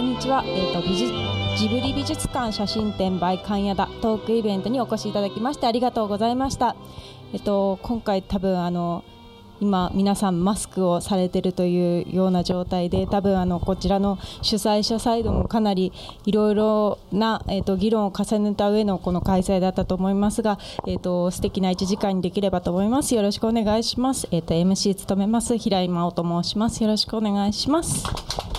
[0.00, 1.12] こんにちは、えーと、美術
[1.58, 6.74] ジブリ美術館写真展 by 関谷田トークイベントにお越しいただきましてありがとうございました。
[7.34, 9.04] えっ、ー、と今回多分あの
[9.60, 15.92] 今皆さんマスクをされてるというような状態で多分あのこちらの主催者サイドもかなり
[16.24, 23.14] いろいろな、えーと、議論を重ねた上のこの開催だったと思いますが、えーと、素敵な1時間にできればと思います。
[23.14, 26.82] よろしくお願いします、えーと、と MC 務めます平井真央と申します。
[26.82, 28.49] よろしくお願いします。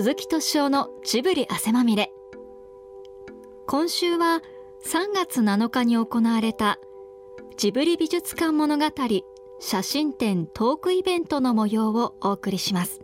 [0.00, 2.10] 鈴木敏夫のジブリ汗まみれ。
[3.66, 4.40] 今週は
[4.82, 6.78] 3月7日に行われた
[7.58, 8.86] ジブリ美術館物語
[9.58, 13.02] 写真展トークイベントの模様をお送りします。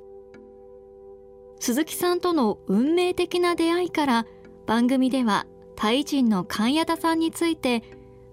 [1.61, 4.27] 鈴木さんとの運命的な出会いから
[4.65, 5.45] 番組では
[5.75, 7.83] タイ人の神谷田さんについて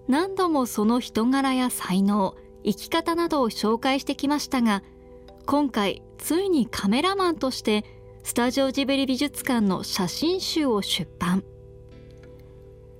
[0.08, 2.34] 何度もその人柄や才能
[2.64, 4.82] 生き方などを紹介してきましたが
[5.44, 7.84] 今回ついにカメラマンとして
[8.26, 11.44] スタジオジブリ美術館の写真集を出版。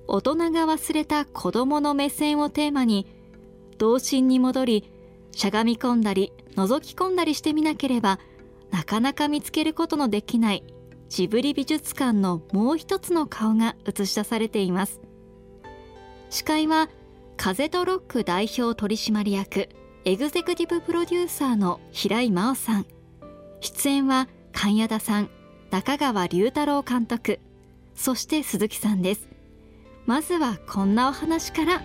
[0.07, 3.07] 大人が忘れた子供の目線をテーマに
[3.79, 4.93] 童心に戻り
[5.33, 8.21] しゃがみ込んだり覗き込んだりしてみなければ
[8.71, 10.63] なかなか見つけることのできない
[11.09, 15.01] ジブリ美術館のもう一つの顔が映し出されています。
[16.29, 16.91] 司会は
[17.39, 19.71] 風とロック代表取締役
[20.05, 22.87] エグゼクティブプロデューサーの平井真央さん。
[23.63, 25.29] 出演は神谷田さん
[25.71, 27.41] 中川龍太郎監督
[27.95, 29.29] そして鈴木さんです。
[30.07, 31.83] まずはこんなお話から。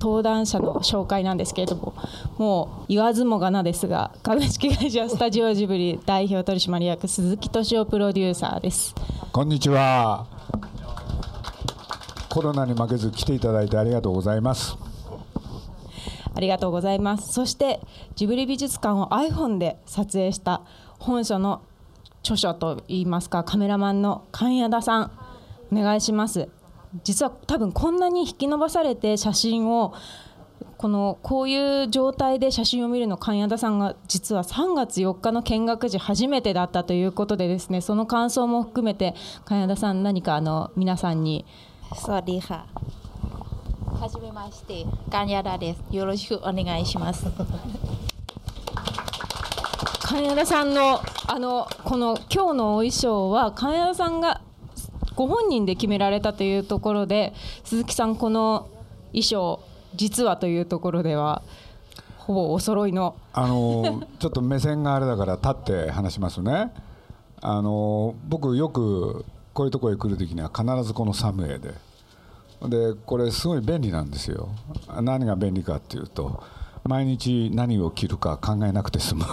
[0.00, 1.94] 登壇者の紹介なんですけれども
[2.36, 8.94] もう言わずもがなですが株式会社スタジオジブリ代表取締役鈴木敏夫プロデューサーです。
[9.32, 10.26] こんにちは。
[12.28, 14.76] コロナに負けず来ていただいてありがとうございます
[16.33, 17.79] ありがとうございますそして
[18.15, 20.61] ジブリ美術館を iPhone で撮影した
[20.99, 21.61] 本書の
[22.21, 25.11] 著書といいますかカメラマンの神谷田さん
[25.71, 26.49] お願いします
[27.03, 29.93] 実は多分こんなに引き伸ばされて写真を
[30.77, 39.13] このこういう状態で写真を見るの神谷田さんが実は3月4日の見学時初めてだったということでですねその感想も含めて
[39.45, 41.45] 神谷田さん何かあの皆さんに。
[41.95, 43.02] สวัสดีค่ะ
[44.00, 45.82] はじめまして、ガニャラです。
[45.90, 47.26] よろしくお願いします。
[50.02, 54.42] 金谷さんのあのこの今日のお衣装は金谷さんが
[55.16, 57.32] ご本人で決められたというところで
[57.64, 58.68] 鈴木さんこの
[59.12, 59.60] 衣装
[59.94, 61.42] 実はというところでは
[62.18, 66.72] ほぼお揃いのあのちょっと目線があれだから立って話しますね
[67.40, 71.74] あの僕よくこういうところへ来る時には必ずこのサムエで
[72.68, 74.48] でこれすごい便利なんですよ。
[75.00, 76.42] 何が便利かっていうと
[76.84, 79.24] 毎日何を着るか考えなくて済む。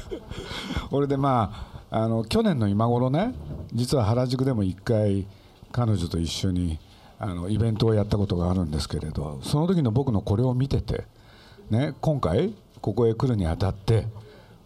[0.90, 1.52] これでま
[1.90, 3.34] ああの去年の今頃ね
[3.72, 5.26] 実は原宿でも1回
[5.72, 6.78] 彼女と一緒に
[7.18, 11.04] あのイベントをやったことがあるんですけれどその時の僕のこれを見てて、
[11.70, 14.06] ね、今回ここへ来るにあたって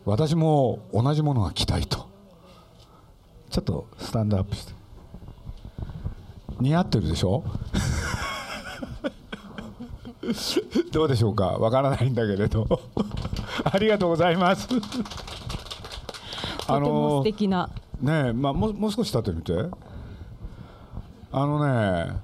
[0.04, 2.12] 私も同じものが着たいと。
[3.52, 4.81] ちょっとスタンドアップして。
[6.62, 7.42] 似合ってるでしょ？
[10.92, 11.46] どうでしょうか？
[11.58, 12.66] わからないんだけれど。
[13.64, 14.68] ありがとうございます。
[16.68, 17.68] あの素敵な。
[18.00, 19.52] ねまあももう少し立ってみて。
[21.34, 21.64] あの
[22.06, 22.16] ね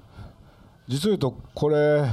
[0.87, 2.05] 実を言うとこれ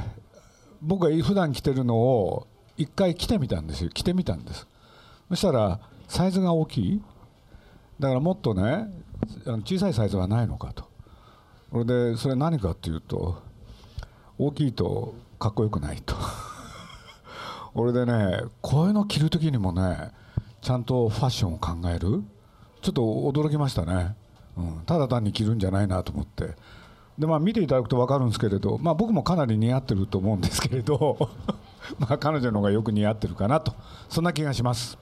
[0.80, 2.46] 僕が普段着てるのを
[2.78, 3.90] 一回着てみたんですよ。
[3.90, 4.66] 着てみたんです。
[5.28, 7.02] そしたらサイズが大きい。
[8.00, 8.88] だからもっとね
[9.64, 10.84] 小さいサイズはないのかと
[11.70, 13.42] それでそれ何かっていうと
[14.38, 16.14] 大きいとかっこよくないと。
[17.74, 20.12] 俺でねこういうの着る時にもね
[20.62, 22.24] ちゃんとファッションを考える。
[22.82, 24.14] ちょっと驚きましたね、
[24.56, 26.54] うん、ただ単に着るんじゃないなと思って。
[27.18, 31.30] でまあ見ていただくと分かるんですけれど、まあ、僕もかなり似合ってると思うんですけれど
[31.98, 33.72] まあ彼女の方がよく似合ってるかなと。
[34.08, 34.98] そんな気がします。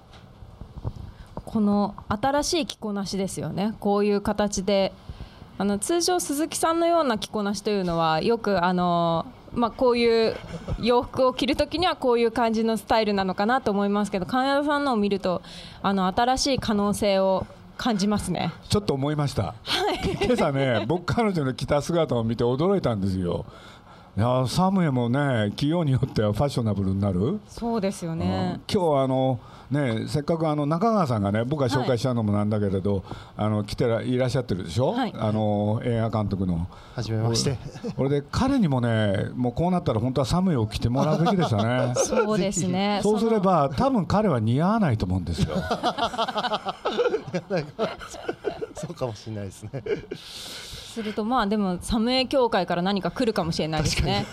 [1.44, 3.74] この新しい着こなしですよね。
[3.80, 4.92] こういう形で
[5.56, 10.36] あの通常鈴木さんのような着こなしというのはよくあのまあ、こういう
[10.80, 15.42] 洋服を着るときにはこういう感じのスタイルなのかなと思いますけど金谷さんのを見ると
[15.80, 17.46] あの新しい可能性を
[17.76, 18.52] 感じますね。
[18.68, 23.46] ちょっと思いました、はい、今朝ね僕彼女の着た姿を見て驚いたんですよ
[24.16, 28.20] いやサムエもね企業によってはファッショナブルになる、そうですようん。
[28.20, 28.82] ね今。
[28.82, 29.40] 日はあの
[29.72, 33.02] ねせっかくあの中川さんがね僕が紹介したのもなんだけれど、
[33.36, 35.14] あの来てらいらっしゃってるでしょ、はい。
[35.16, 36.68] あの映画監督の。
[36.94, 37.58] はじめまして。
[37.96, 41.92] これで彼にもねもうこうなったら本当はサムエを着てもらうべきでしたね。
[41.98, 43.00] そうですね。
[43.02, 45.56] そうすれのば多分彼は似合わないと思うんですよ。
[48.74, 49.82] そうかもしれないですね。
[50.94, 54.26] するとまあでもサムエ協会から何か来るかもしれないですね。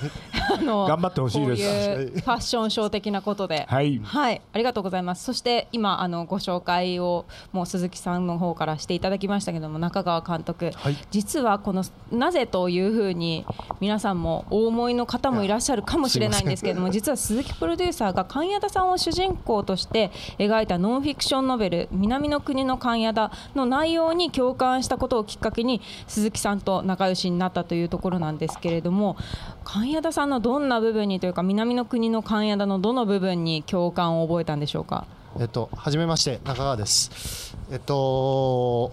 [0.54, 1.64] あの頑張ってほしいです。
[1.64, 3.66] こういうファッションショー的なことで。
[3.68, 4.00] はい。
[4.04, 5.24] はい、ありがとうございます。
[5.24, 10.98] そして今あのご紹介をもう鈴木さんの方からしていただきましたけども中川監督、はい。
[11.10, 13.46] 実はこのなぜというふうに
[13.80, 29.16] 皆さんもお思いの方もいらっしゃるかもしれないんですけれども、実は鈴木プロデューサーが神谷田さんを主人公として描いたノンフィクションノベル南の国の神谷田の内容に共感したことをきっかけに鈴木さんと仲良しになったというところなんですけれども、
[29.64, 35.06] 神谷田さんのどんな部分にというか南の国の神谷田のどの部分に共感を覚えたんでしょうか？
[35.40, 37.56] えっと、はじめまして、中川です。
[37.72, 38.92] えっと。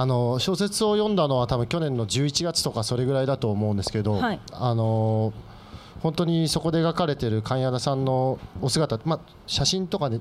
[0.00, 5.32] あの小説を読んだのは多分去年の11月とかそれぐらいだと思うんですけど、はいあの
[6.04, 10.20] 本当にそこで描かれている神谷田さんのお姿、まあ、写真とかで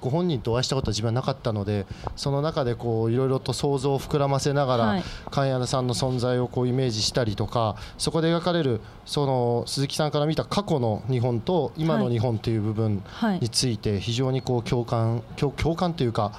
[0.00, 1.86] ご本人とお会いしたことは自分はなかったので
[2.16, 5.02] その中でこういろいろと想像を膨らませながら、はい。
[5.30, 13.40] 神谷田さんの存在をこうイメージしたりとかそこで描かれるその鈴木さんから見た過去の日本と今の日本という部分はい。
[13.40, 16.32] について非常にこう共感共共感というか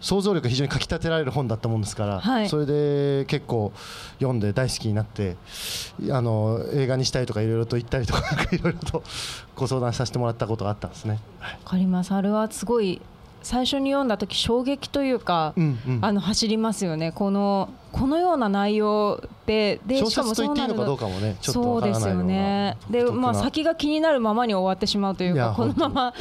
[0.00, 3.72] 想像力が非常にかきたてられる本だったもんですから、はいそれで結構
[4.18, 5.36] 読んで大好きになって
[6.10, 8.22] あの映画にしたいとかいろいろと言ったりとか
[8.52, 9.02] いろいろと
[9.56, 11.18] ご相談させてもらったことがあったんですね。
[11.40, 12.12] わかります。
[12.12, 13.00] あれはすごい
[13.42, 17.12] 最初に読んだ時衝撃というか、うんうんあの走りますよね。
[17.12, 23.04] このこのような内容でで小しかも説と言っていいのかどうかかもねちょっとそうわからないようですよねな。
[23.04, 26.14] でまあ先が気になるままに終わってしまうというかこのまま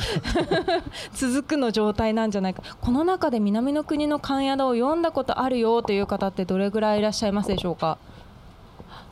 [1.13, 2.63] 続くの状態なんじゃないか。
[2.79, 7.97] この中で南の国の神谷田を読んだことあるよという方ってどれぐらいいらっしゃいますでしょうか？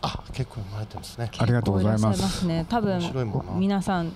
[0.02, 1.31] あ結構読まれてますね。
[1.38, 2.66] ありがとうございますね。
[2.69, 3.02] 多分
[3.57, 4.13] 皆さん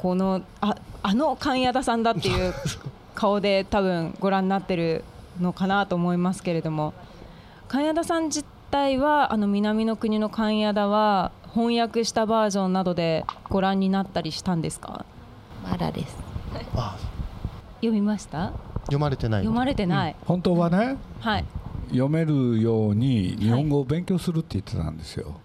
[0.00, 2.54] このああの神谷田さんだっていう
[3.14, 5.04] 顔で多分ご覧になってる
[5.40, 6.94] のかなと思いますけれども。
[7.68, 15.04] 神谷田さん自体はあの南の国の神谷田は翻訳したバージョンなどでご覧になったりしたんですか？
[15.62, 16.16] まだです。
[16.74, 16.96] あ。
[17.76, 18.52] 読みました？
[18.82, 19.42] 読まれてない。
[19.42, 21.44] 読まれてない、本当はねはい。
[21.90, 25.40] 読めるように日本語を勉強するって言ってたんですよ、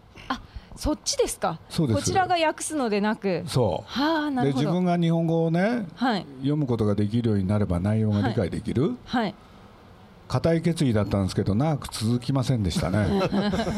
[0.76, 1.60] そっちですか？
[1.70, 2.00] そうです。
[2.00, 3.44] こちらが訳すのでなく？
[3.48, 3.90] そう。
[3.90, 4.82] はあなで自るほど。
[4.82, 6.26] 分が日本語をねはい。
[6.40, 8.96] 読むことができるようになれば内容が理解できる。
[9.06, 9.36] はい。
[10.28, 13.08] 固い決意だったんですけど長く続きませんでしたね。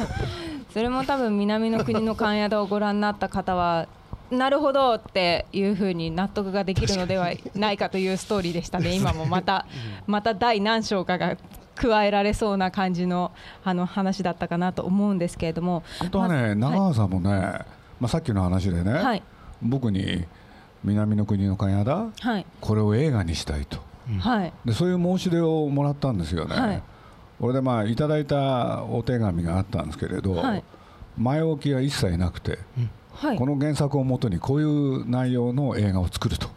[0.73, 3.88] それも多分南の国の関宿をご覧になった方は
[4.31, 9.65] なるほどっていうふうに納得ができるのではないかというストーリーでしたね、今もまた
[10.05, 11.38] また第何章かが
[11.77, 13.31] 加えられそうな感じの
[13.63, 17.29] あの話だったかなと思うんですけれども、本当はねま長川さんもね、
[18.00, 19.24] まあ、さっきの話でね、はい。
[19.62, 20.25] 僕に
[20.83, 22.45] 南の国の神田はい。
[22.62, 23.79] これを映画にしたいと。
[24.19, 24.53] はい。
[24.65, 26.83] でそういう申し出をもらったんですよね、はい。
[27.39, 30.63] これでまあいただいたお手紙があったんですけれど、はい。
[31.18, 32.59] 前置きが一切なくて、
[33.13, 33.38] はい。
[33.38, 36.47] この原作をもとにこういう内容の映画を作ると。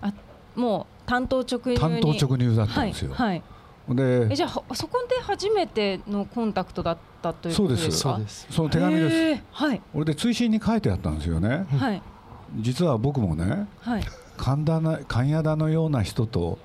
[0.00, 0.12] あ
[0.56, 1.78] もう担当直入に。
[1.78, 3.28] 担当直入だったんですよ、はい。
[3.28, 3.42] はい
[3.88, 7.96] でえじゃあはそこで初めてのコンタクトだったということですか？
[7.96, 8.46] そうです。
[8.50, 9.80] その手紙です、はい。
[9.94, 12.02] 俺で追伸に書いてあったんですよね、はい。
[12.60, 14.04] 実は僕もねはい。
[14.36, 16.58] 神田な神谷田のような人と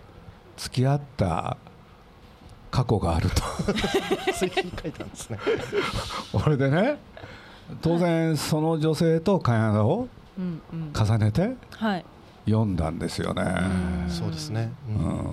[0.58, 1.58] 付き合った
[2.72, 3.42] 過去があると。
[4.34, 5.40] そういうふうに書いたんですね。
[6.46, 6.98] 俺でね
[7.82, 10.08] 当然その女性と神谷田を
[10.94, 12.06] 重ねてはい。
[12.46, 13.44] 読んだんですよね、
[14.08, 14.72] そうですね。
[14.88, 15.32] ううんん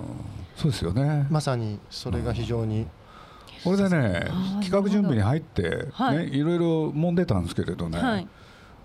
[0.55, 2.87] そうですよね、まさにそれが非常に
[3.63, 4.27] これでね
[4.63, 6.17] 企画準備に入って、はい。
[6.17, 8.27] ね、いろいろ揉んでたんですけれどね、はい。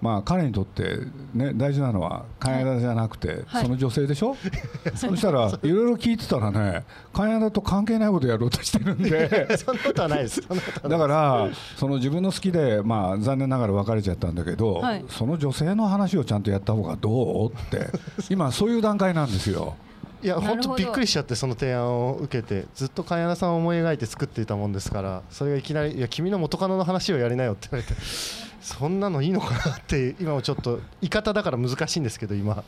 [0.00, 1.00] まあ、彼にとって、
[1.34, 3.64] ね、大事なのは神谷田じゃなくて、はい。
[3.64, 4.34] その女性でしょ、
[4.96, 9.48] そしたらいろいろ聞いてたらね神谷田と関係ないことやろうとしてるんで。
[9.58, 10.40] そんなことはないです。
[10.40, 15.04] だからその自分の好きで、まあ、残念ながら別れちゃったんだけど、はい。
[15.10, 17.52] その女性の話をちゃんとやった方がどう？
[17.52, 17.90] って。
[18.30, 19.76] 今そういう段階なんですよ。
[20.22, 27.98] いや本当びっくりしちゃってその提案を受けてずっと金谷さんを思い描いて作っていたもんですからそれがいきなり「いや君の元カノの話をやりなよ」って言われて
[28.60, 32.62] そんなのいいのかなって今もちょっと言い方だから難しいんですけど今。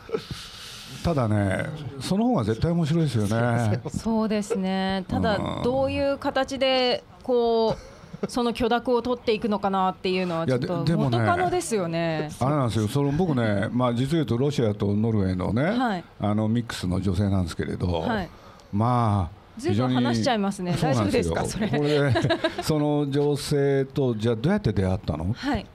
[1.04, 1.66] ただね
[2.00, 3.80] その方が絶対面白いですよね。
[3.90, 5.04] そうですね。
[5.08, 5.22] たうん。
[5.22, 7.91] だどういう形でこう
[8.28, 12.30] その許諾を取っていくのかなっていうのはいちょやっと元カノですよね。
[12.40, 16.04] あれなんですよ、その僕ね、 まあ、実を言うとロシアとノルウェーのね、はい。
[16.20, 18.28] あのミックスの女性なんですけれど、はい。
[18.72, 20.76] まあ、ずいぶん話しちゃいますね。
[20.80, 21.44] 大丈夫ですか？
[21.44, 21.68] それ。
[21.68, 22.14] これ
[22.62, 25.32] その女性と、じゃあどうやって出会ったの？
[25.32, 25.66] はい。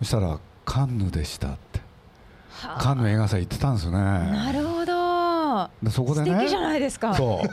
[0.00, 1.80] そしたら、カンヌでしたって、
[2.50, 2.80] はあ。
[2.82, 3.98] カンヌ映画祭行ってたんですよね。
[3.98, 4.71] なるほど。
[5.82, 6.30] でそこでね。
[6.30, 7.14] 素敵じゃないですか。
[7.14, 7.48] そう。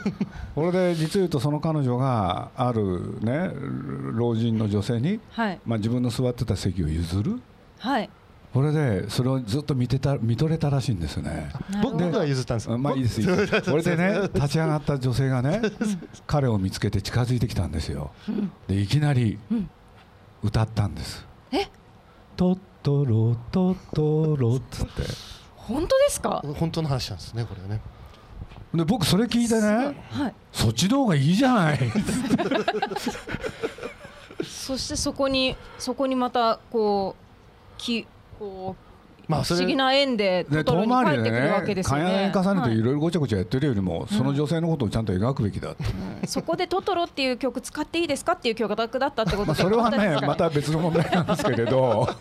[0.54, 3.50] これで実を言うとその彼女があるね
[4.12, 5.60] 老人の女性に、はい。
[5.66, 7.40] まあ、自分の座ってた席を譲る。
[7.78, 8.10] はい。
[8.52, 11.50] これでそれをずっと見てた見とれたらしいんですよね。
[11.82, 13.62] 僕僕が譲ったんですあまあいいですいいです。
[13.70, 15.62] これでね立ち上がった女性がね
[16.26, 18.10] 彼を見つけて近づいてきたんですよ。
[18.66, 19.38] でいきなり
[20.42, 21.24] 歌ったんです。
[21.52, 21.68] え？
[22.36, 25.02] トットロトットロっつって。
[25.56, 26.42] 本当ですか？
[26.56, 27.80] 本当の話なんですねこれはね
[28.74, 30.34] で僕それ聞いてねはい。
[30.52, 31.78] そっちの方がいいじゃない
[34.44, 37.22] そしてそこにそこにまたこう
[37.78, 38.06] き
[38.38, 38.90] こう。
[39.30, 42.32] まあ不思議な縁ででトトロに帰遠回りでってくるわけねですよね。
[42.34, 45.84] 重ねていはいろいろごちゃごちゃやってるよりも、その女性のことをちゃんと描くべきだって、
[46.26, 52.08] そこでトトロっていう曲使っていいですかっていう曲だったってことそれはね また別の問題なんですけれど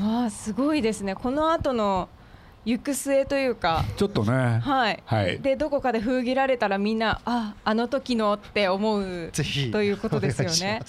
[0.00, 2.08] ああすごいですねこの後の
[2.64, 3.84] 行く末というか。
[3.96, 4.60] ちょっとね。
[4.62, 5.40] はい、はい。
[5.40, 9.70] でどこかで封切られたらみんなああの時のって思うぜひ。
[9.70, 10.82] ということですよね。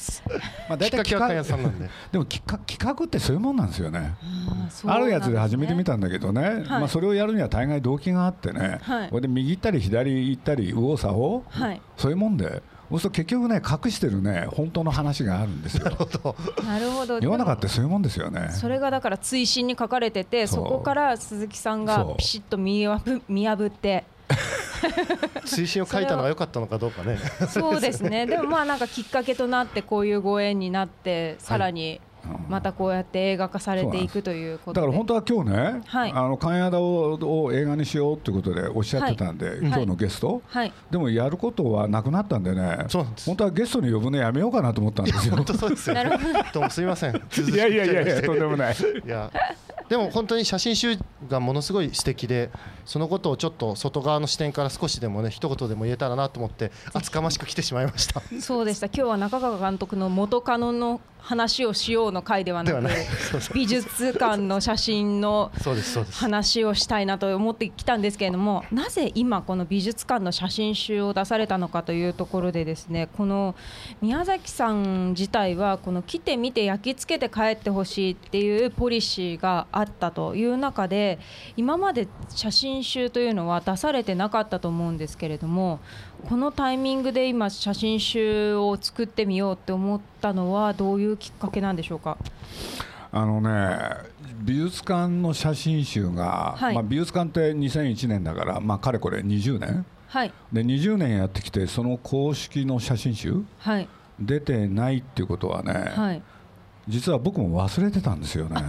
[0.69, 1.89] まあ、きっかけはかやさんなんで。
[2.11, 4.15] でも企画企画ってそういうもんなんですよね。
[4.51, 4.93] うんですね。
[4.97, 9.09] るやつで始めてみたんだけどね、まあ、それをやるには大概動機があってね、はい。
[9.09, 11.81] これで右行ったり左行ったり右往左往、はい。
[11.97, 12.61] そういうもんで
[12.91, 15.85] そうすると結局ね隠してるね本当の話があるんですよ。
[16.65, 17.19] なるほど。
[17.19, 18.49] 世の中ってそういうもんですよね。
[18.51, 24.03] それがだから追伸に書かれててそこから鈴木さんがピシッと見破見破って。
[25.45, 27.17] 推進を書いたのが良かったのかどうかね。
[27.49, 28.25] そうですね。
[28.25, 32.01] でもまあなんかきっかけとなってこういうご縁になってさらに
[32.49, 34.81] またこうやって映画化されていくということで。
[34.81, 36.11] だから本当は今日ね、はい。
[36.11, 40.73] あの関谷田をを映画にしようということでおっしゃってたんで、今日のゲスト、はい。
[40.89, 42.85] でもやることはなくなったんでね。
[42.87, 43.25] そうなんです。
[43.27, 45.35] 本当はゲストに呼ぶのやめようかなと思ったんですよ。
[45.35, 45.95] 本当そうですよ。
[45.95, 46.33] なるほど。
[46.53, 47.15] どうもすみません。
[47.15, 48.75] いやいやいやいやとんでもない。
[48.75, 49.31] いや
[49.91, 50.97] でも本当に写真集
[51.27, 52.49] がものすごい素敵で
[52.85, 58.21] そのことをちょっと外側の視点から少しでもね一言でも言えたらなと思って厚かましく来てしまいました。
[58.39, 58.85] そうでした。
[58.85, 62.81] 今日は中川監督の元カノの話をしようの回ではなく
[63.53, 65.51] 美術館の写真の
[66.11, 73.55] 話をしたいなと思ってきたんですけれどもなぜ今この美術館の写真集を出されたのかというところでですねこの
[74.01, 81.19] 宮崎さん自体はこの来てみて焼き付けて帰ってほしいっていうポリシーがあったという中で
[81.55, 85.79] 今まで写真集というのは出されてなかったと思うんですけれども
[86.27, 92.17] このタイミングで今写真集を作ってみようって思ったのはどういうきっかけなんでしょうか？
[93.13, 93.77] あのね
[94.43, 96.75] 美術館の写真集が、はい。
[96.75, 100.33] まあ、美術館って2001年だから、まあ、かれこれ20年はい。
[100.51, 103.87] で20年やってきてその公式の写真集はい。
[104.19, 106.21] 出てないっていうことはね、はい。
[106.87, 108.61] 実は僕も忘れてたんですよね。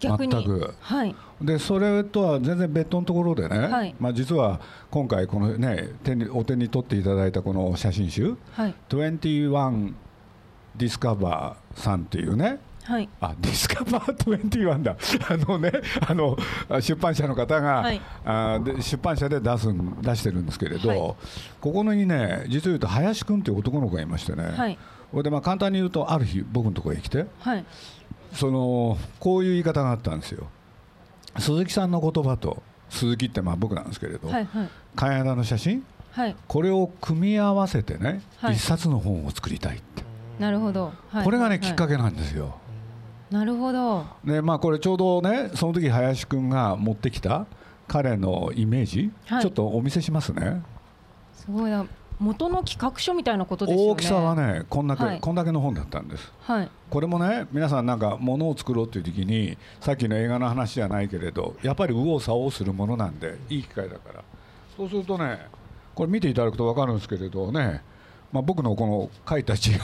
[0.00, 0.32] 逆に。
[0.32, 0.74] 全く。
[0.80, 1.14] はい。
[1.40, 3.94] でそれとは全然別途のところでね、はい。
[4.00, 8.74] まあ、実は今回このね手にお手に取っていただいたこの写真集はい。
[8.88, 9.94] 21
[10.76, 12.58] ディスカバーさんっていうね。
[12.84, 13.08] はい。
[13.20, 14.96] あディスカバー21だ。
[15.28, 15.72] あのね
[16.06, 16.36] あの
[16.80, 18.00] 出版社の方が、はい。
[18.24, 20.98] あで出版社で出すん出してるんですけれど、はい。
[20.98, 21.16] こ
[21.60, 24.78] こにね実を言うと林くんっていう男の子がいましてね、はい。
[25.10, 27.64] これでまあ簡単に言うとある日僕のところへ来てはい。
[28.32, 30.46] そのこういう言い方があったんですよ。
[31.38, 35.24] 鈴木さんの言葉と鈴木ってまあ僕なんですけれど、はいはい。
[35.24, 36.36] の写真はい。
[36.48, 38.54] これを組み合わせてね、はい。
[38.54, 40.02] 一冊の本を作りたいって、
[40.38, 41.24] なるほど、はい。
[41.24, 41.60] これがね、はい。
[41.60, 42.56] きっかけなんですよ。
[43.30, 44.04] なるほど。
[44.24, 47.46] でまあこれちょうどねその時林くんが持ってきた
[47.88, 49.42] 彼のイメージ、はい。
[49.42, 50.62] ちょっとお見せしますね。
[51.34, 51.86] すごいな。
[52.18, 53.92] 元の企画書みたいなことですよね。
[53.92, 55.20] 大きさはねこんだけ、はい。
[55.20, 56.32] こんだけの本だったんです。
[56.40, 56.70] はい。
[56.88, 64.24] これもね皆さんなんか物を作ろうという時にさっきの映画の話じゃないけれどやっぱり右往左往するものなんでいい機会だから。
[64.76, 65.40] そうするとね
[65.94, 67.82] これ見ていただくと分かるんですけれどね、
[68.36, 69.78] まあ、僕のこの書いた字が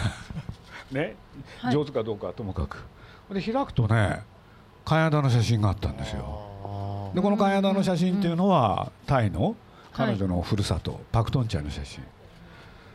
[0.90, 1.16] ね、
[1.60, 1.72] はい。
[1.72, 2.84] 上手かどうかはともかく。
[3.32, 4.20] で開くとね
[4.84, 7.10] 金田の写真があったんですよ。
[7.14, 9.56] でこの金田の写真っていうのはタイの
[9.94, 12.02] 彼女のふるさと、パクトンチャイの写真。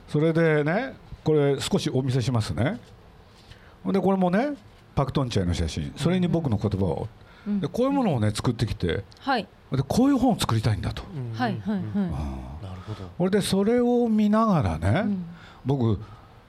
[0.08, 2.80] それでねこれ少しお見せしますね。
[3.84, 4.54] でこれもね
[4.94, 5.92] パクトンチャイの写真。
[5.98, 7.08] それに僕の言葉を、
[7.48, 7.60] うん。
[7.62, 9.04] でこういうものをね作ってきて。
[9.22, 9.48] はい。
[9.72, 11.02] でこういう本を作りたいんだと、
[11.34, 11.82] はいはいはい。
[11.82, 13.10] なるほど。
[13.18, 15.26] これでそれを見ながらね、うん
[15.67, 16.00] 僕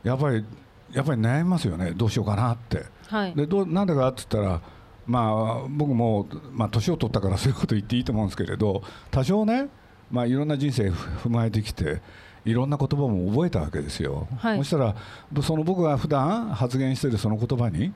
[0.05, 0.45] やっぱり
[0.93, 1.91] やっぱり悩みますよね。
[1.91, 2.85] どうしようかなって。
[3.09, 3.35] はい。
[3.35, 4.61] でどうなんでかって言ったら
[5.07, 9.69] まあ僕もまあ年を取ったからそういうこと言っていいと思うんですけれど多少ね
[10.11, 12.01] まあいろんな人生踏まえてきて
[12.45, 14.59] いろんな言葉も覚えたわけですよ、はい。
[14.59, 14.95] そしたら
[15.43, 17.93] その僕が普段発言しているその言葉に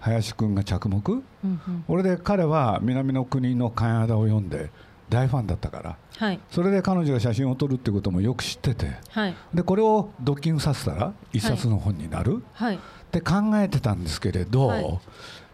[0.00, 1.12] 林くんが着目。
[1.12, 1.84] うんうん。
[1.86, 4.70] これで彼は南の国のカナダを読んで
[5.08, 6.40] 大ファンだったからはい。
[6.50, 8.92] それで彼女が写真を撮るっていうこともよく知ってて。
[9.10, 9.34] はい。
[9.52, 12.76] でこれをドッキングさせたら一冊の本になる、はい。
[12.76, 12.78] っ
[13.10, 15.00] て考えてたんですけれど、はい。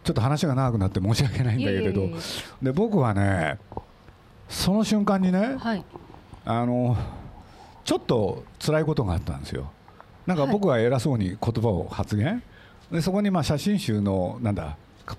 [0.03, 2.09] ちょっと話が長くなって申し訳ないんだけれど
[2.63, 3.59] で僕はね
[4.49, 5.85] その瞬間にねはい。
[6.45, 6.97] あの
[7.85, 9.71] ちょっと辛いことがあったんですよ。
[10.27, 10.53] なんかはい。
[10.53, 12.43] 僕は偉そうに言葉を発言。
[12.91, 15.17] でそこにまあ写真集のなんだか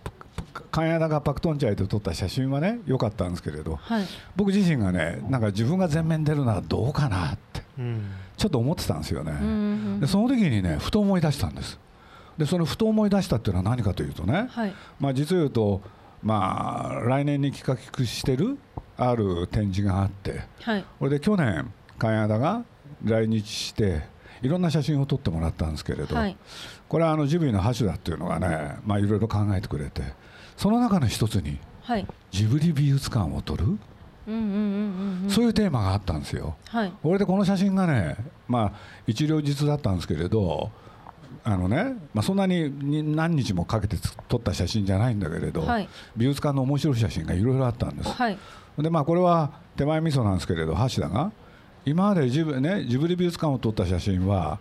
[0.72, 4.06] カンヤダがパクトンチャイで撮った写真はね良かったんですけれどはい。
[4.36, 8.04] 僕自身がねなんか自分が前面に出るのはどうかなってうん。
[8.38, 9.32] ちょっと思ってたんですよね。
[9.32, 9.52] うんう
[9.98, 11.80] んでその時にねふと思い出したんです。
[12.38, 14.74] でそのふと思い出したっていうのは何かというとね、はい。
[15.00, 15.82] まあ、実を言うと、
[16.24, 18.58] まあ、来年に企画してる
[18.98, 20.86] ある展示があってはい。
[21.00, 22.64] これで去年カヤダが
[23.04, 24.02] 来日して
[24.42, 26.36] いろんな写真を撮ってもらったんですけれど、はい。
[26.90, 30.02] これはあのジブリの橋だっていうのがね、まあ、いろいろ考えてくれて
[30.58, 32.08] その中の一つにはい。
[32.32, 33.78] ジブリ美術館を撮る、
[35.30, 36.56] そういうテーマがあったんですよ。
[36.68, 36.94] はい。
[37.02, 38.18] これでこの写真がね、
[38.48, 38.72] まあ、
[39.08, 40.70] 一両日だったんですけれど
[41.44, 45.90] あのね、まあ、そんなにに何日もかけてつ撮った写真じゃないんだけれど、はい。
[46.16, 48.10] 美術館の面白い写真がいろいろあったんです。
[48.10, 48.38] はい。
[48.78, 51.32] でまあ、これは手前味噌なんですけれど橋田が
[51.86, 54.60] 今までジブ,、ね、ジブリ美術館を撮った写真は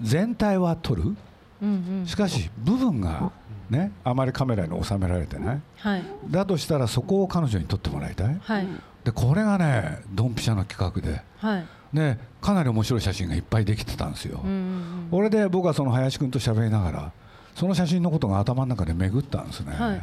[0.00, 1.16] 全体は撮る？
[2.06, 3.32] しかし部分が、
[3.70, 5.60] ね、あまりカメラに収められてない。
[5.76, 6.02] はい。
[6.30, 8.38] だとしたらそこを彼女に撮ってもらいたい。
[8.40, 8.66] はい。
[9.04, 11.22] でこれがねドンピシャの企画で。
[11.38, 11.66] はい。
[11.92, 14.44] でかなり面白い写真がいっぱいできてたんですよ、
[15.10, 17.12] これで僕はその林君と喋りながら
[17.54, 20.02] その写真のことが頭の中で巡ったんですね、はい。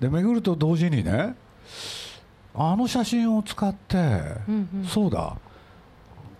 [0.00, 1.36] で巡ると同時にね
[2.54, 4.00] あの写真を使って、う
[4.50, 4.84] んうん。
[4.86, 5.36] そうだ。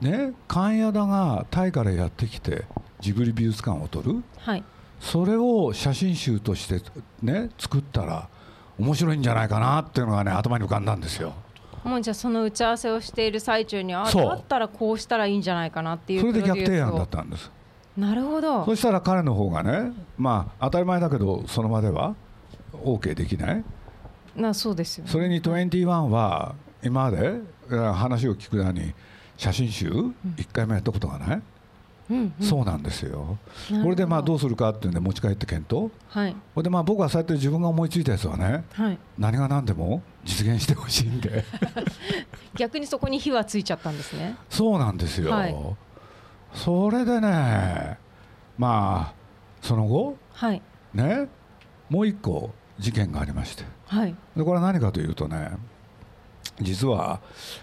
[0.00, 2.64] ね関谷田がタイからやってきて
[3.00, 4.22] ジブリ美術館を撮る？
[4.38, 4.64] はい。
[5.00, 6.80] それを写真集として
[7.22, 8.28] ね作ったら
[8.78, 11.34] 面白いんじゃないかなっていうのがね頭に浮かんだんですよ。
[11.84, 17.50] もうじゃあその打ち合わせをしている最中にあだったらこうしたらいいんじゃないかなっていうそれで逆提案だったんです。
[17.96, 18.64] なるほど。
[18.64, 22.14] そしたら彼の方がね、まあ、当たり前だけど、その場では
[22.72, 23.64] OK できない、
[24.34, 25.10] なそうですよね。
[25.10, 28.92] それに21は、今までえー話を聞く間に、
[29.38, 30.12] 写真集、1
[30.52, 31.42] 回もやったことがない、うん
[32.10, 33.38] うんそうなんですよ、
[33.82, 36.32] これでまあどうするかっていうんで、持ち帰って検討、はい。
[36.54, 38.98] これでまあ僕はそうやって自分が思いついたやつはね、はい。
[39.18, 41.44] 何が何でも実現してほしいんで、
[42.54, 44.36] 逆にそこに火はついちゃったんですね。
[44.48, 45.56] そうなんですよ、はい。
[46.54, 47.98] それでね、
[48.58, 49.14] まあ、
[49.60, 50.62] その後、はい。
[50.94, 51.28] ね、
[51.90, 53.64] もう一個事件がありまして。
[53.86, 54.14] はい。
[54.36, 55.50] でこれは何かというとね
[56.60, 57.20] 実は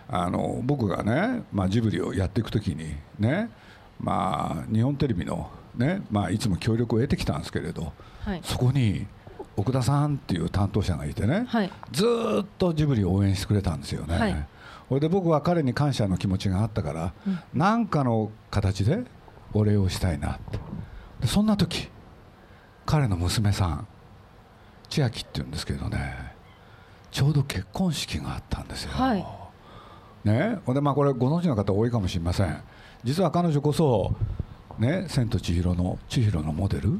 [0.07, 3.49] あの僕がね、まあ、ジブリをやっていくときにね、
[4.03, 7.93] まあ、日本テレビの、ねまあ、いつも協力を得てきたんですけれど
[8.25, 8.41] はい。
[8.43, 9.07] そこに
[9.55, 11.71] 奥田さんっていう担当者がいてねはい。
[11.91, 14.17] ずーっとジブリを応援してくれたんですよね。
[14.17, 14.47] はい。
[14.89, 17.39] それで僕は彼に感謝の気持ちがあったからうん。
[17.53, 19.03] 何、かの形で
[19.53, 20.59] お礼をしたいなって。
[21.21, 21.89] でそんな時
[22.85, 23.87] 彼の娘さん
[24.89, 26.33] 千秋っていうんですけどね
[27.11, 28.91] ちょうど結婚式があったんですよ。
[28.91, 29.42] はい
[30.23, 32.57] ね、ほんでまあこれご存知の方多いかもしれません。
[33.03, 34.15] 実は彼女こそ
[34.79, 36.99] 「ね、千と千尋の千尋のモデル」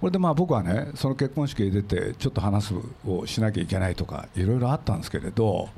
[0.00, 2.74] これでまあ僕はねその結婚式へ出てちょっと話す
[3.04, 5.68] をしなきゃいけないとかいろいろあったんですけれど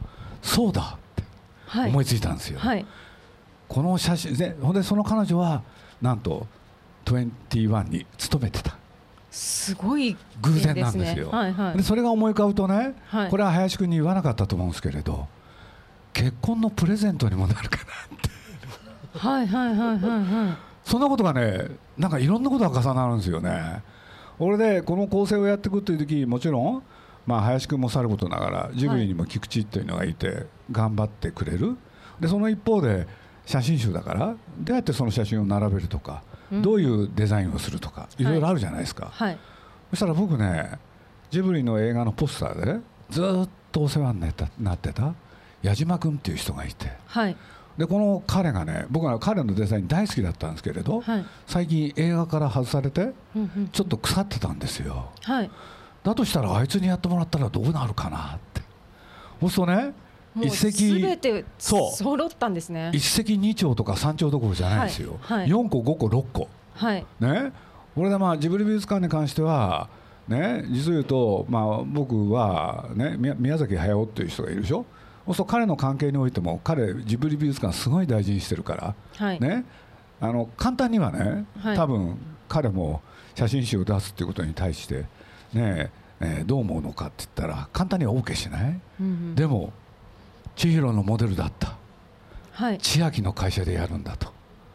[0.42, 1.22] そうだって
[1.66, 1.90] はい。
[1.90, 2.84] 思いついたんですよ、はい。
[3.68, 5.62] この写真でほんでその彼女は
[6.02, 6.46] なんと
[7.06, 8.76] 21に勤めてた。
[9.30, 11.26] すごい偶然なんですよ。
[11.26, 11.32] ね。
[11.32, 11.76] はいはい。
[11.78, 13.30] でそれが思い浮かぶとね、はい。
[13.30, 15.28] これは林くんに言わなかったと思うんですけれど
[16.12, 17.86] 結婚のプレゼントにもなるかなっ
[18.20, 19.18] て。
[19.18, 20.56] はいはいはいはいはい。
[20.84, 21.68] そんなことがね
[21.98, 23.82] なんかいろんなことが重なるんですよね。
[24.38, 26.82] 俺でこの構成をやっていくという時もちろん
[27.26, 31.76] まあ林くんもさることながらジブリにも菊池っていうのがいて頑張ってくれる。
[32.18, 33.06] でその一方で
[33.46, 36.62] 写真集だからどうやってその写真を並べるとか、うん。
[36.62, 39.38] どういうデザインをするとかいろいろあるじゃないですか、はい。
[39.90, 40.78] そしたら僕ね
[41.30, 45.14] ジブリの映画のポスターでずっとお世話になってた
[45.62, 46.92] 矢島君っていう人がいて。
[47.06, 47.36] はい。
[47.78, 51.26] でこの彼がね僕は彼のデザイン大好きだったんですけれど、はい。
[51.46, 53.68] 最近映画から外されてうんうん。
[53.72, 55.10] ちょっと腐ってたんですよ。
[55.22, 55.50] はい。
[56.02, 58.62] だとしたらあいつにやってもらったらどうなるかなって。
[59.40, 59.92] そうするとね
[60.36, 61.96] 一石全てそう。
[61.96, 62.90] 揃ったんですね。
[62.92, 65.40] 一石二鳥とか三鳥どころじゃないですよ、はい。
[65.40, 65.48] はい。
[65.48, 66.48] 4個5個6個。
[66.74, 67.06] はい。
[67.18, 67.52] ね、
[67.94, 69.88] これでまあジブリ美術館に関しては、
[70.28, 74.86] ね、実を言うと、まあ、僕は、ね、宮宮崎駿っていう人がいるでしょ
[75.34, 79.40] そう彼の関係においても彼ジブリ美術館すごい大事にしてるから、はい。
[79.40, 79.64] ね、
[80.20, 81.76] あの簡単にはね、はい。
[81.76, 83.00] 多分彼も
[83.34, 85.06] 写真集を出すっていうことに対して、
[85.52, 89.34] ねえーどう思うのかって言ったら簡単には OK しない、うんうん。
[89.34, 89.72] でも
[90.56, 91.76] 千尋のモデルだった。
[92.52, 92.78] はい。
[92.78, 94.32] 千秋の会社でやるんだと。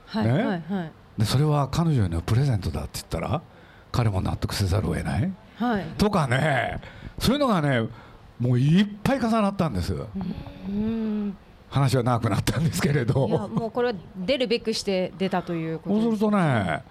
[0.08, 0.32] はいね。
[0.32, 0.56] はいは
[0.86, 0.92] い。
[1.20, 3.42] でそれは彼女へのプレゼントだって言ったら
[3.92, 5.32] 彼も納得せざるを得ない。
[5.58, 5.84] はい。
[5.98, 6.82] とかね
[7.20, 7.88] そういうのがね
[8.40, 9.94] もういっぱい重なったんです。
[9.94, 11.38] うん
[11.70, 16.06] 話は長くなったんですけれいやどもうこれは出るべくして出たということです。
[16.06, 16.84] そうするとね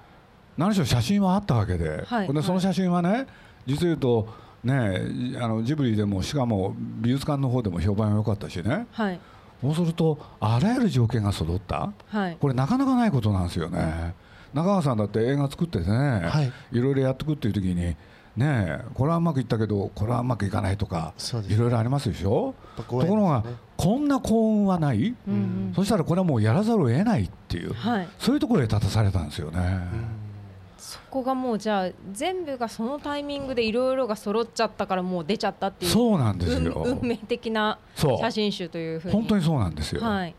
[0.59, 3.27] 何しろ写真はあったわけで,、はいでその写真はね
[3.67, 4.29] 実を言うと
[4.63, 5.01] ね
[5.41, 8.87] あのジブリでもしかも美術館の方でも評判が良かったしね。
[8.93, 9.21] はい。
[9.63, 11.93] そうするとあらゆる条件が揃った。
[12.09, 12.37] はい。
[12.39, 14.15] これなかなかないことなんですよね。
[14.53, 16.53] 中川さんだって映画作っててね、はい。
[16.73, 17.97] いろいろやってくっていう時に
[18.37, 21.15] ねえこれはうまくいったけどこれはうまくいかないとか
[21.49, 22.55] いろいろありますでしょ？
[22.77, 23.45] やっぱご縁ところが
[23.77, 25.35] こんな幸運はない、うん。
[25.35, 28.09] うんそしたらこれはもうやらざるを得ないっていう、はい。
[28.19, 29.81] そういうところへ立たされたんですよね、
[30.79, 36.83] そこがもうじゃあ全部がそのタイミングでいろいろが揃っちゃったからもう出ちゃったっていうそうなんです運よ。
[36.85, 39.15] 運命的な写真集というふうに。
[39.15, 40.35] 本当にそうなんですよ、はい。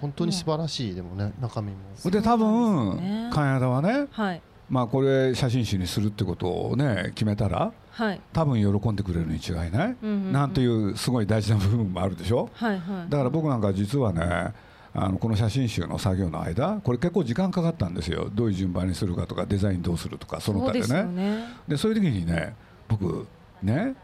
[0.00, 1.78] 本当に素晴らしいでもね中身も。
[2.10, 3.30] で多分ですね。
[3.32, 8.20] 金田はねはいまあこれ写真集にするってことをね決めたらはい。
[8.32, 10.32] 多分喜んでくれるに違いない、うんうんうん。
[10.32, 12.48] なんていうすごい大事な部分もあるでしょ？
[12.52, 13.10] はいはい。
[13.10, 14.52] だから僕なんか実はね
[14.94, 18.28] あのこの写真集の作業の間これ結構時間かかったんですよ。
[18.32, 21.44] どういう順番にするかとかデザインどうするとかその他でそうねね。
[21.66, 22.54] でそういう時にね
[22.88, 23.26] 僕
[23.62, 23.94] ね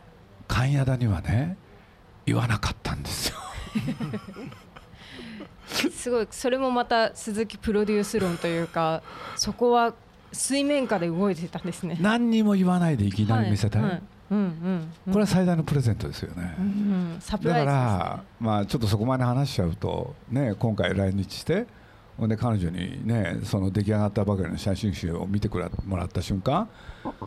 [0.49, 1.57] 勘谷田にはね
[2.27, 3.37] 言わなかったんですよ。
[5.91, 6.29] すごい。
[6.31, 9.03] それもまた鈴木プロデュース論というか
[9.37, 9.95] そこは
[10.35, 11.97] 水面下で動いてたんですね。
[12.01, 13.79] 何にも言わないでいきなり見せた。
[13.79, 14.03] い、はいはい。
[14.31, 15.13] うんうんうん。
[15.13, 17.17] これは最大のプレゼントですよね、うんうん。
[17.21, 21.67] サプだから、まあ、ちょっとそこまで話しちゃうと、ね、今回来日して
[22.17, 26.69] ほんで彼女に、ね、その出来上がったばかりの写真集を見てくらもらった瞬間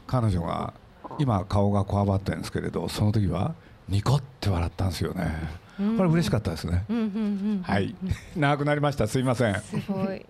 [0.07, 0.73] 彼女が
[1.19, 3.53] 今顔がこわばってるんですけれどその時は
[3.89, 5.31] ニコって笑ったんですよね。
[5.77, 7.07] これ嬉しかったですね、うんうんう
[7.59, 7.61] ん。
[7.63, 7.95] はい。
[8.35, 9.07] 長くなりました。
[9.07, 9.59] すいません。
[9.61, 10.25] すごい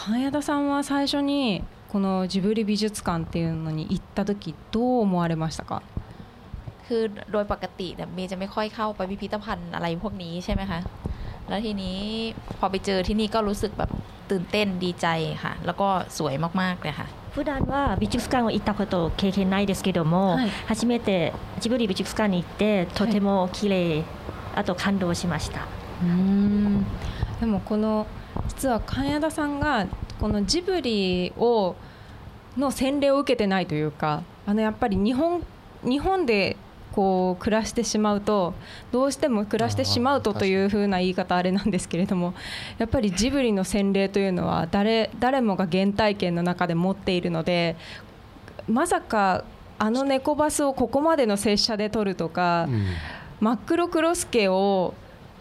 [0.00, 5.82] 金谷田さんは最初にこのジブリ美術館っていうのに行った時どう思われましたか
[6.88, 10.80] คือโดยปกติเนี่ยเมย์จะไม่ค่อยเข้าไปพิพิธภัณฑ์อะไรพวกนี้ใช่ไหมคะ
[11.48, 11.98] แล้วทีนี้
[12.58, 13.90] พอไปเจอที่นี่ก็รู้สึกแบบ
[14.30, 15.06] ตื่นเต้นดีใจ
[15.44, 15.88] ค่ะ แล้วก็
[16.18, 24.04] สวยมากๆเลยค่ะ 普段は美術館を行ったこと経験ないですけども、はい初めてジブリ美術館に行ってとても綺麗、
[24.56, 25.60] あと感動しました
[26.02, 26.84] うーん
[27.38, 28.06] でもこの
[28.47, 29.87] 実は金谷田さんが
[30.19, 31.75] このジブリを
[32.57, 35.43] の洗礼を受けてないというかあのやっぱり日本
[35.83, 36.57] 日本で
[36.93, 38.53] こう暮らしてしまうと
[38.91, 42.33] どうしても暮らしてしまうとというふうな言い方あれなんですけれども
[42.77, 47.75] やっぱりジブリの洗礼というのは誰誰もが原体験の中で持っているので
[48.69, 49.43] まさか
[49.77, 52.69] あの猫バスをここまでの拙者で撮るとか、
[53.41, 54.93] 真っ黒クロスケを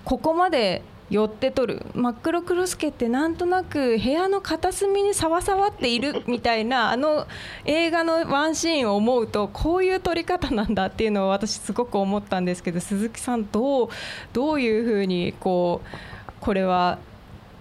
[0.04, 1.84] ここまで寄って撮る。
[1.94, 7.26] 真っ黒クロスケってなんとなく部屋の片隅にさわさわっているみたいな あの
[7.66, 13.88] 映画のワンシーンを思うとこういう撮り方なんだっていうのを私すごく思ったんですけど鈴木さんどう
[14.32, 16.98] どういうふうにこうこれは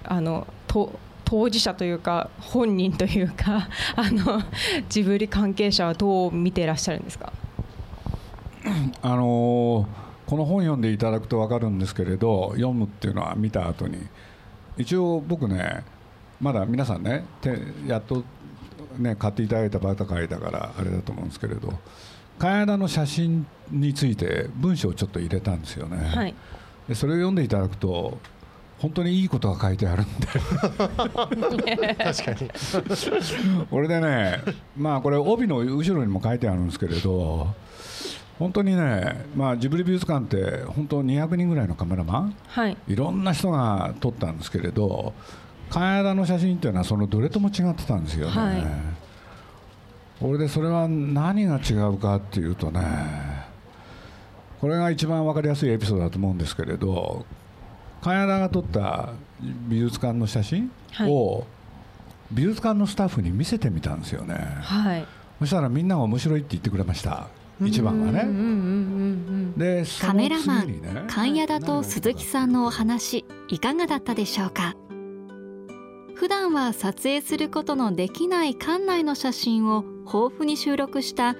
[0.05, 0.91] あのと
[1.25, 4.41] 当事者というか本人というか あの
[4.89, 7.33] ジブリ関係者はどう見ていらっしゃるんですか？
[9.01, 14.07] あのーこの本読んでいただくと分かるんですけれど読むっていうのは見た後に。
[14.77, 15.83] 一応僕ね
[16.41, 17.57] まだ皆さんねて
[17.87, 18.23] やっと、
[18.97, 21.73] ね、買っていただいたばかりだからあれだと思うんですけれど
[22.39, 26.33] 金田の写真について文章をちょっと入れたんですよね、はい。
[26.87, 28.17] でそれを読んでいただくと
[28.79, 30.27] 本当にいいことが書いてあるんで。
[30.27, 32.49] 確かに。
[33.69, 34.41] これでね
[34.75, 37.53] まあこれ帯の後ろにも書いてあるんですけれど
[38.39, 42.77] 本当にね、まあ、ジブリ美術館って本当200人ぐらいのカメラマンはい。
[42.87, 45.13] いろんな人が撮ったんですけれど
[45.69, 48.63] 金田の写真っていうのはそのどれとも違ってたんですよね、はい。
[50.19, 52.81] これでそれは何が違うかっていうとね
[54.61, 57.25] これが一番分かりやすいエピソードだと思うんですけれど
[58.01, 59.09] 金田が撮った
[59.41, 61.45] 美術館の写真を
[62.31, 65.05] 美術館のスタッフに見せてみたんですよね、はい。
[65.39, 67.27] そしたらみんなが面白いって言ってくれました
[67.65, 68.27] 一番はね。
[69.57, 74.75] でカメラマン次にね関谷田と鈴木さんのお話いかがだったでしょうか？
[76.15, 81.35] 普段は撮影することのできない館内の写真を豊富に収録した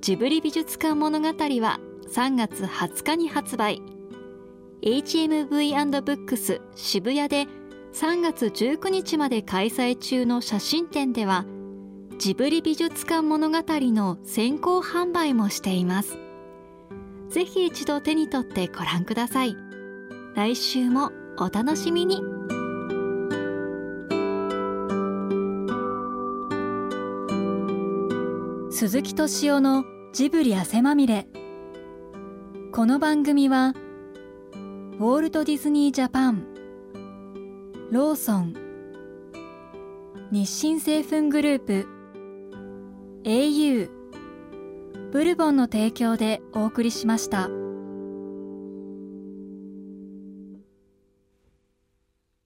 [0.00, 3.82] ジブリ美術館物語は3月20日に発売。
[4.82, 7.46] HMV&BOOKS 渋谷で
[7.94, 11.46] 3月19日まで開催中の写真展では
[12.24, 16.16] ジブリ美術館物語の先行販売もしています。
[17.28, 19.54] ぜひ一度手に取ってご覧ください。
[20.34, 22.22] 来週もお楽しみに。
[28.70, 29.84] 鈴木敏夫の
[30.14, 31.28] ジブリ汗まみれ。
[32.72, 33.74] この番組は
[34.98, 36.46] ウォールト・ディズニー・ジャパン
[37.90, 38.54] ローソン
[40.32, 41.93] 日清製粉グループ
[43.24, 43.88] au
[45.10, 47.63] ブルボンの提供でお送りしました。